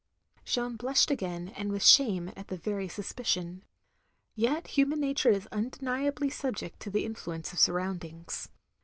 Jeanne 0.45 0.77
blushed 0.77 1.11
again, 1.11 1.49
and 1.49 1.71
with 1.71 1.85
shame, 1.85 2.31
at 2.35 2.47
the 2.47 2.57
very 2.57 2.87
suspicion. 2.87 3.63
Yet 4.33 4.69
human 4.69 4.99
nature 4.99 5.29
is 5.29 5.45
tmddniably 5.51 6.33
subject 6.33 6.79
to 6.79 6.89
the 6.89 7.05
influence 7.05 7.53
of 7.53 7.59
surrotmdings. 7.59 8.47